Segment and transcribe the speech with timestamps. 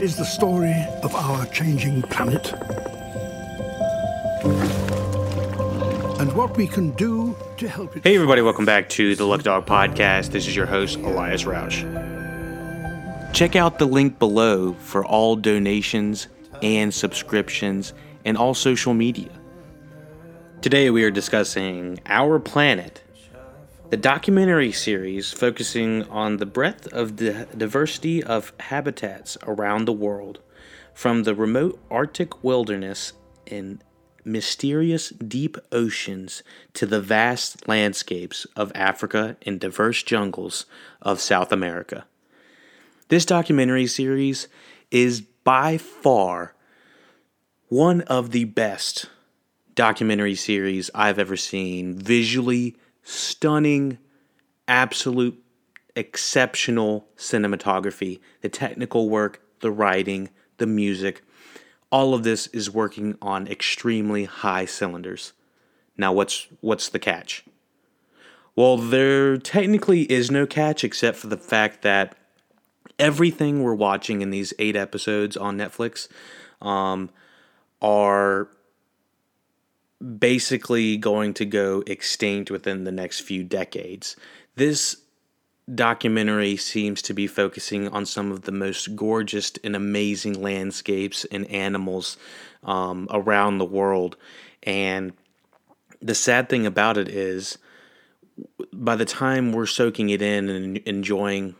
[0.00, 2.54] is the story of our changing planet.
[6.18, 8.02] And what we can do to help it.
[8.04, 10.30] Hey, everybody, welcome back to the Lucky Dog Podcast.
[10.30, 11.84] This is your host, Elias Roush.
[13.34, 16.28] Check out the link below for all donations
[16.62, 17.92] and subscriptions
[18.24, 19.30] and all social media.
[20.62, 23.02] Today, we are discussing Our Planet,
[23.90, 30.38] the documentary series focusing on the breadth of the diversity of habitats around the world,
[30.94, 33.14] from the remote Arctic wilderness
[33.48, 33.82] and
[34.24, 40.66] mysterious deep oceans to the vast landscapes of Africa and diverse jungles
[41.02, 42.04] of South America.
[43.08, 44.46] This documentary series
[44.92, 46.54] is by far
[47.66, 49.06] one of the best
[49.74, 51.98] documentary series I've ever seen.
[51.98, 53.98] Visually stunning,
[54.68, 55.42] absolute
[55.96, 61.22] exceptional cinematography, the technical work, the writing, the music.
[61.90, 65.32] All of this is working on extremely high cylinders.
[65.96, 67.44] Now what's what's the catch?
[68.56, 72.16] Well, there technically is no catch except for the fact that
[72.98, 76.08] everything we're watching in these eight episodes on Netflix
[76.60, 77.10] um,
[77.80, 78.48] are
[80.00, 84.16] basically going to go extinct within the next few decades.
[84.56, 84.96] This
[85.74, 91.46] documentary seems to be focusing on some of the most gorgeous and amazing landscapes and
[91.50, 92.16] animals
[92.64, 94.16] um, around the world.
[94.62, 95.12] And
[96.00, 97.58] the sad thing about it is,
[98.72, 101.54] by the time we're soaking it in and enjoying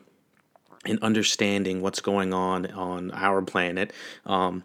[0.87, 3.93] and understanding what's going on on our planet,
[4.25, 4.65] um,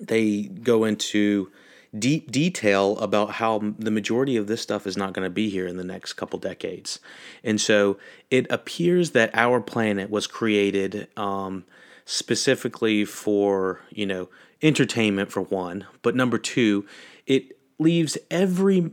[0.00, 1.50] they go into
[1.98, 5.66] deep detail about how the majority of this stuff is not going to be here
[5.66, 7.00] in the next couple decades.
[7.44, 7.98] And so
[8.30, 11.64] it appears that our planet was created um,
[12.04, 14.28] specifically for, you know,
[14.62, 16.86] entertainment for one, but number two,
[17.26, 18.92] it leaves every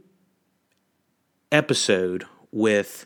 [1.51, 3.05] episode with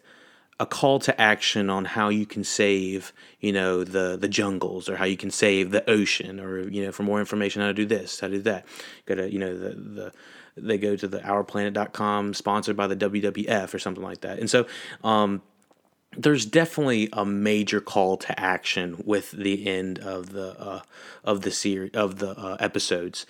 [0.59, 4.97] a call to action on how you can save, you know, the the jungles or
[4.97, 7.85] how you can save the ocean or you know, for more information how to do
[7.85, 8.65] this, how to do that.
[9.05, 10.13] Go to, you know, the the
[10.55, 14.39] they go to the ourplanet.com sponsored by the WWF or something like that.
[14.39, 14.67] And so
[15.03, 15.41] um
[16.15, 20.81] there's definitely a major call to action with the end of the uh,
[21.23, 23.25] of the series of the uh, episodes.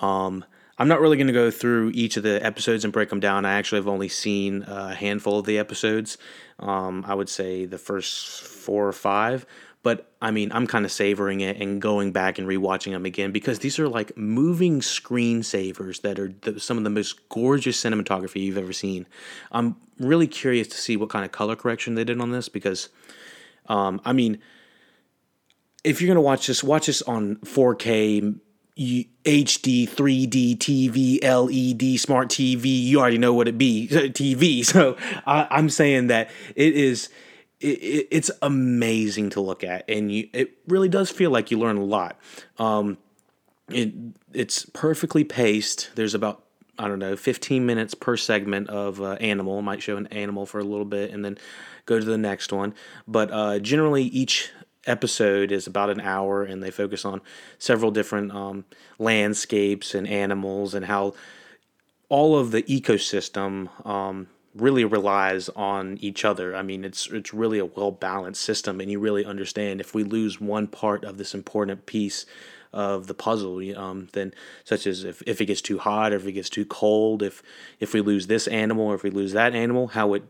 [0.00, 0.44] Um,
[0.78, 3.44] I'm not really going to go through each of the episodes and break them down.
[3.44, 6.18] I actually have only seen a handful of the episodes.
[6.60, 9.44] Um, I would say the first four or five.
[9.82, 13.32] But I mean, I'm kind of savoring it and going back and rewatching them again
[13.32, 18.42] because these are like moving screensavers that are the, some of the most gorgeous cinematography
[18.42, 19.06] you've ever seen.
[19.52, 22.88] I'm really curious to see what kind of color correction they did on this because,
[23.66, 24.38] um, I mean,
[25.84, 28.40] if you're gonna watch this, watch this on 4K
[28.78, 34.64] HD, 3D, TV, LED, smart TV, you already know what it be, TV.
[34.64, 34.96] So
[35.26, 37.08] I, am saying that it is,
[37.60, 41.76] it, it's amazing to look at, and you, it really does feel like you learn
[41.76, 42.18] a lot.
[42.58, 42.98] Um,
[43.68, 43.92] it,
[44.32, 45.90] it's perfectly paced.
[45.96, 46.44] There's about
[46.80, 49.60] I don't know, 15 minutes per segment of uh, animal.
[49.62, 51.36] might show an animal for a little bit and then
[51.86, 52.72] go to the next one.
[53.08, 54.52] But uh, generally, each
[54.88, 57.20] episode is about an hour and they focus on
[57.58, 58.64] several different um,
[58.98, 61.14] landscapes and animals and how
[62.08, 66.56] all of the ecosystem um, really relies on each other.
[66.56, 70.04] I mean, it's it's really a well balanced system, and you really understand if we
[70.04, 72.26] lose one part of this important piece
[72.72, 74.32] of the puzzle, um, then
[74.64, 77.42] such as if, if it gets too hot or if it gets too cold, if
[77.80, 80.24] if we lose this animal or if we lose that animal, how it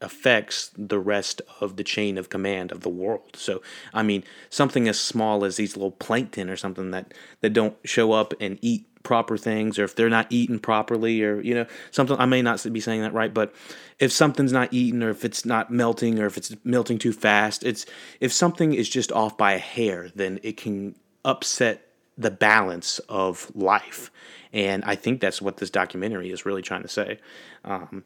[0.00, 3.30] affects the rest of the chain of command of the world.
[3.34, 3.62] So,
[3.94, 8.12] I mean, something as small as these little plankton or something that that don't show
[8.12, 12.16] up and eat proper things or if they're not eaten properly or you know something
[12.18, 13.54] I may not be saying that right but
[14.00, 17.62] if something's not eaten or if it's not melting or if it's melting too fast
[17.62, 17.86] it's
[18.18, 21.86] if something is just off by a hair then it can upset
[22.18, 24.10] the balance of life
[24.52, 27.20] and I think that's what this documentary is really trying to say
[27.64, 28.02] um,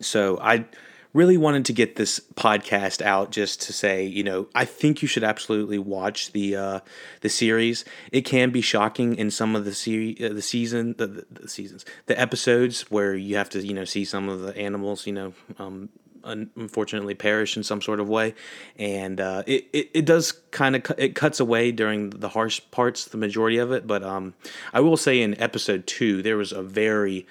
[0.00, 0.66] so I
[1.12, 5.08] really wanted to get this podcast out just to say, you know, I think you
[5.08, 6.80] should absolutely watch the uh,
[7.20, 7.84] the series.
[8.12, 11.48] It can be shocking in some of the series, uh, the season, the, the, the,
[11.48, 15.12] seasons, the episodes where you have to, you know, see some of the animals, you
[15.12, 15.88] know, um,
[16.24, 18.34] unfortunately perish in some sort of way,
[18.78, 22.60] and uh, it, it it does kind of cu- it cuts away during the harsh
[22.70, 23.86] parts, the majority of it.
[23.86, 24.34] But um,
[24.72, 27.26] I will say in episode two there was a very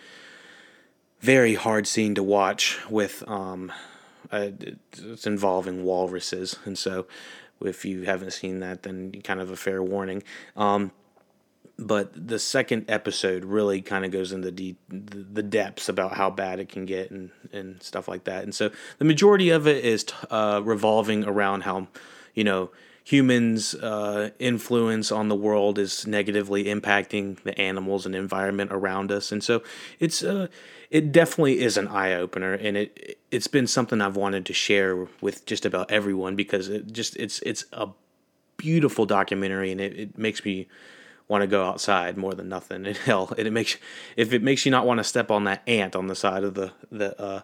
[1.20, 3.72] very hard scene to watch with um,
[4.32, 4.50] uh,
[4.98, 7.06] it's involving walruses, and so
[7.62, 10.24] If you haven't seen that, then kind of a fair warning.
[10.56, 10.92] Um,
[11.78, 16.60] but the second episode really kind of goes into the, the depths about how bad
[16.60, 18.44] it can get and, and stuff like that.
[18.44, 21.88] And so the majority of it is uh, revolving around how,
[22.34, 22.72] you know,
[23.06, 29.32] humans' uh, influence on the world is negatively impacting the animals and environment around us.
[29.32, 29.64] And so
[30.00, 30.48] it's uh,
[30.90, 35.08] it definitely is an eye opener, and it it's been something I've wanted to share
[35.22, 37.90] with just about everyone because it just it's it's a
[38.58, 40.68] beautiful documentary, and it, it makes me
[41.28, 42.86] want to go outside more than nothing.
[42.88, 43.78] And hell, and it makes
[44.16, 46.56] if it makes you not want to step on that ant on the side of
[46.56, 47.42] the the uh,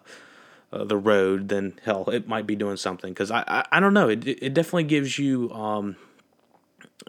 [0.72, 3.12] uh, the road, then hell, it might be doing something.
[3.12, 4.08] Because I, I I don't know.
[4.08, 5.96] It it definitely gives you um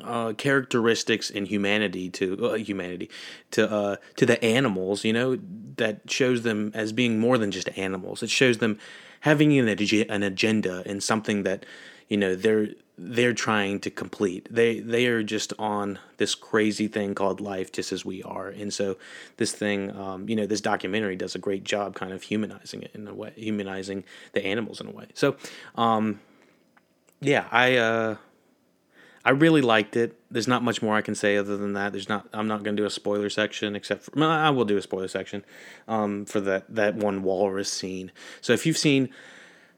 [0.04, 3.10] uh, characteristics in humanity to uh, humanity
[3.51, 5.04] to uh, to the animals.
[5.04, 5.39] You know
[5.78, 8.24] that shows them as being more than just animals.
[8.24, 8.80] It shows them
[9.22, 11.66] having an, an agenda and something that
[12.07, 14.48] you know they're they're trying to complete.
[14.50, 18.48] They they are just on this crazy thing called life, just as we are.
[18.48, 18.98] And so
[19.38, 22.92] this thing, um, you know, this documentary does a great job, kind of humanizing it
[22.94, 25.06] in a way, humanizing the animals in a way.
[25.13, 25.36] So,
[25.75, 26.19] um,
[27.22, 28.16] yeah, I uh,
[29.28, 30.18] I really liked it.
[30.32, 31.92] There's not much more I can say other than that.
[31.92, 32.30] There's not.
[32.32, 34.82] I'm not going to do a spoiler section, except for well, I will do a
[34.82, 35.44] spoiler section
[35.86, 38.14] um, for that that one walrus scene.
[38.40, 39.10] So if you've seen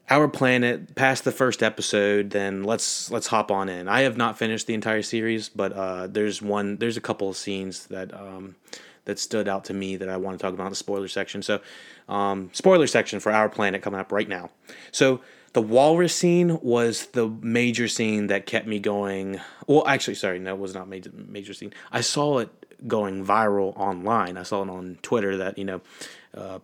[0.08, 4.36] our planet past the first episode then let's let's hop on in i have not
[4.36, 8.56] finished the entire series but uh, there's one there's a couple of scenes that um,
[9.04, 11.42] that stood out to me that i want to talk about in the spoiler section
[11.42, 11.60] so
[12.08, 14.50] um, spoiler section for our planet coming up right now
[14.90, 15.20] so
[15.52, 19.40] the walrus scene was the major scene that kept me going.
[19.66, 21.72] Well actually sorry no it was not major major scene.
[21.90, 22.50] I saw it
[22.86, 24.36] going viral online.
[24.36, 25.80] I saw it on twitter that you know
[26.34, 26.58] uh,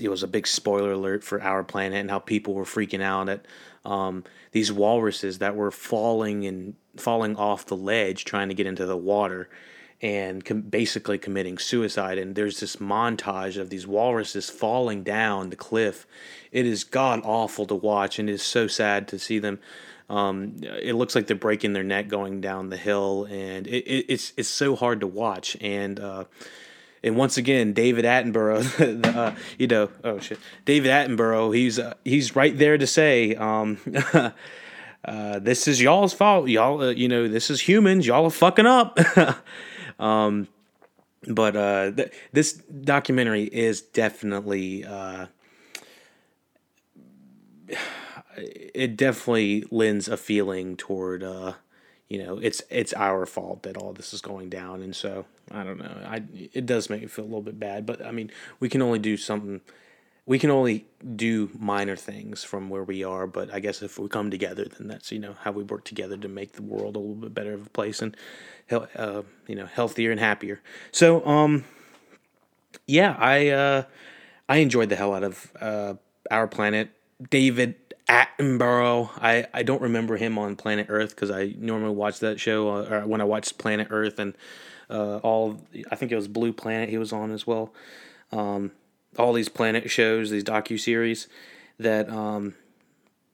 [0.00, 3.28] it was a big spoiler alert for our planet and how people were freaking out
[3.28, 3.44] at
[3.84, 8.86] um, these walruses that were falling and falling off the ledge trying to get into
[8.86, 9.48] the water
[10.02, 15.56] and com- basically committing suicide and there's this montage of these walruses falling down the
[15.56, 16.06] cliff
[16.50, 19.58] it is god awful to watch and it is so sad to see them
[20.10, 24.06] um, it looks like they're breaking their neck going down the hill and it, it,
[24.08, 26.24] it's it's so hard to watch and uh,
[27.04, 28.62] and once again, David Attenborough,
[29.02, 33.34] the, uh, you know, oh shit, David Attenborough, he's uh, he's right there to say,
[33.34, 33.78] um,
[35.04, 38.66] uh, this is y'all's fault, y'all, uh, you know, this is humans, y'all are fucking
[38.66, 38.98] up.
[40.02, 40.48] um,
[41.28, 45.26] but uh, th- this documentary is definitely, uh,
[48.36, 51.52] it definitely lends a feeling toward uh,
[52.08, 54.82] you know it's it's our fault that all this is going down.
[54.82, 55.96] And so i don't know.
[56.06, 56.22] I
[56.52, 58.98] it does make me feel a little bit bad but i mean we can only
[58.98, 59.60] do something
[60.24, 60.86] we can only
[61.16, 64.88] do minor things from where we are but i guess if we come together then
[64.88, 67.54] that's you know how we work together to make the world a little bit better
[67.54, 68.16] of a place and
[68.70, 70.60] uh, you know healthier and happier
[70.90, 71.64] so um
[72.86, 73.82] yeah i uh
[74.48, 75.94] i enjoyed the hell out of uh
[76.30, 76.90] our planet
[77.30, 77.74] david
[78.08, 79.10] Attenborough.
[79.16, 82.88] I, I don't remember him on Planet Earth because I normally watch that show uh,
[82.90, 84.34] or when I watched Planet Earth and
[84.90, 85.60] uh, all.
[85.90, 87.72] I think it was Blue Planet he was on as well.
[88.30, 88.72] Um,
[89.18, 91.28] all these planet shows, these docu series
[91.78, 92.54] that um,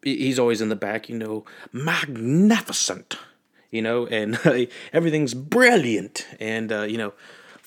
[0.03, 1.09] he's always in the back.
[1.09, 3.19] You know, magnificent.
[3.71, 4.39] You know, and
[4.93, 7.13] everything's brilliant, and uh, you know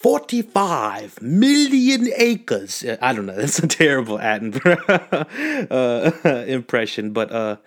[0.02, 2.84] 45 million acres.
[2.84, 3.36] Uh, I don't know.
[3.38, 5.68] That's a terrible Attenborough
[6.26, 7.58] uh, impression, but uh,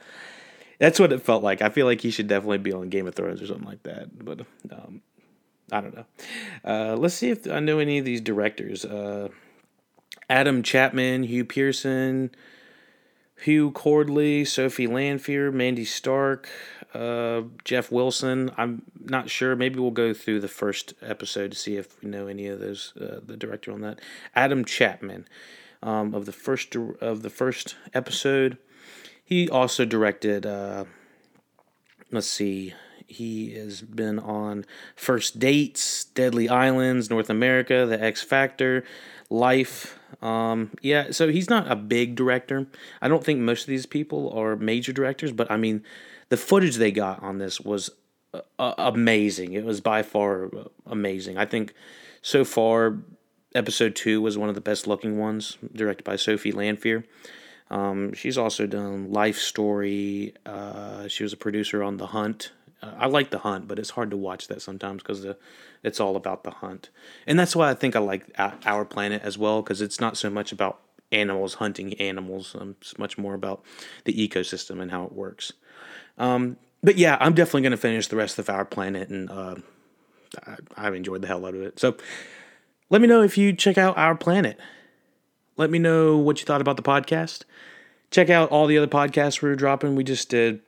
[0.81, 1.63] that's what it felt like.
[1.63, 4.25] I feel like he should definitely be on Game of Thrones or something like that.
[4.25, 4.41] But
[4.73, 5.01] um,
[5.71, 6.07] I don't know.
[6.65, 8.85] Uh, let's see if I know any of these directors.
[10.29, 12.31] Adam Chapman, Hugh Pearson,
[13.45, 16.49] Huw Cordey, Sophie Lanfear, Mandi Stark,
[16.95, 18.51] uh, Jeff Wilson.
[18.57, 19.57] I'm not sure.
[19.57, 22.95] Maybe we'll go through the first episode to see if we know any of those.
[22.99, 24.01] Uh, the director on that,
[24.35, 25.29] Adam Chapman,
[25.83, 28.57] um, of the first of the first episode.
[29.23, 30.47] He also directed.
[30.47, 30.85] Uh,
[32.11, 32.75] let's see.
[33.07, 34.65] He has been on
[34.97, 38.85] First Dates, Deadly Islands, North America, The X Factor,
[39.31, 39.99] Life.
[40.23, 42.67] Um, yeah, so he's not a big director.
[43.03, 45.83] I don't think most of these people are major directors, but I mean,
[46.29, 47.91] the footage they got on this was
[48.33, 49.53] uh, uh, amazing.
[49.53, 50.51] It was by far
[50.87, 51.39] amazing.
[51.39, 51.75] I think
[52.23, 52.99] so far,
[53.55, 57.05] episode two was one of the best looking ones, directed by Sophie Lanfear.
[57.71, 60.35] Um, she's also done Life Story.
[60.45, 62.53] Uh, she was a producer on The Hunt.
[62.85, 65.27] Uh, I like The Hunt, but it's hard to watch that sometimes because
[65.83, 66.91] it's all about the hunt.
[67.27, 70.31] And that's why I think I like Our Planet as well because it's not so
[70.31, 70.81] much about
[71.13, 72.55] animals hunting animals.
[72.59, 73.63] Um, it's much more about
[74.05, 75.53] the ecosystem and how it works.
[76.19, 79.57] Um, but yeah, I'm definitely going to finish the rest of Our Planet, and uh,
[80.47, 81.81] I, I've enjoyed the hell out of it.
[81.81, 81.97] So
[82.91, 84.59] let me know if you check out Our Planet.
[85.57, 87.45] Let me know what you thought about the podcast.
[88.11, 89.95] Check out all the other podcasts we're dropping.
[89.95, 90.61] We just did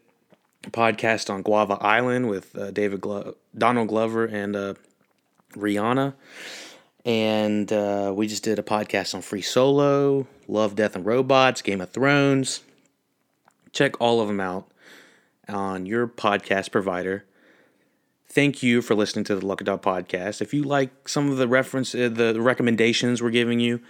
[0.64, 4.74] podcast on Guava Island with uh, David Glo- Donald Glover and uh,
[5.52, 6.14] Rihanna.
[7.04, 11.80] And uh, we just did a podcast on Free Solo, Love, Death, and Robots, Game
[11.80, 12.62] of Thrones.
[13.72, 14.68] Check all of them out
[15.48, 17.24] on your podcast provider.
[18.28, 20.42] Thank you for listening to the Lucky Dog podcast.
[20.42, 23.80] If you like some of the reference, uh, the recommendations we're giving you,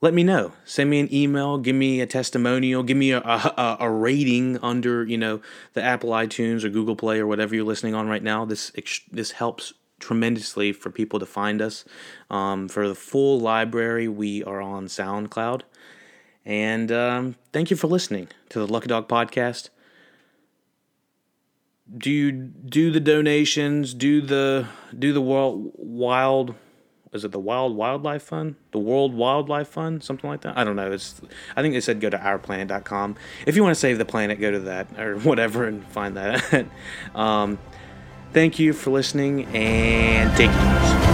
[0.00, 0.52] let me know.
[0.64, 1.58] Send me an email.
[1.58, 2.82] Give me a testimonial.
[2.82, 5.40] Give me a, a, a, rating under you know
[5.72, 8.44] the Apple iTunes or Google Play or whatever you're listening on right now.
[8.44, 8.72] This
[9.10, 11.84] this helps tremendously for people to find us.
[12.30, 15.62] Um, for the full library, we are on SoundCloud.
[16.44, 19.70] And um, thank you for listening to the Lucky Dog podcast.
[21.96, 23.94] Do you do the donations?
[23.94, 26.54] Do the do the wild wild?
[27.16, 28.54] Is it the Wild Wildlife Fund?
[28.70, 30.04] The World Wildlife Fund?
[30.04, 30.56] Something like that?
[30.56, 30.92] I don't know.
[30.92, 31.20] It's
[31.56, 33.16] I think they said go to ourplanet.com.
[33.46, 36.66] If you want to save the planet, go to that or whatever and find that.
[37.14, 37.58] um,
[38.36, 41.06] Thank you for listening and take care.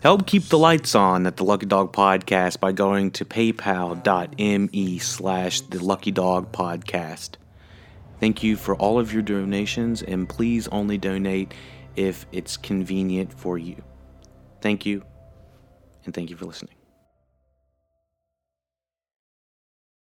[0.00, 5.60] Help keep the lights on at the Lucky Dog Podcast by going to paypal.me slash
[5.60, 7.36] the Lucky Dog Podcast.
[8.22, 11.54] Thank you for all of your donations and please only donate
[11.96, 13.82] if it's convenient for you.
[14.60, 15.02] Thank you
[16.04, 16.81] and thank you for listening.